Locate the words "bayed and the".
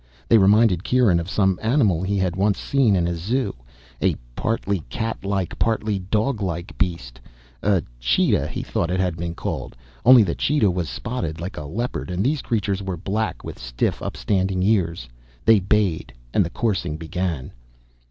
15.59-16.49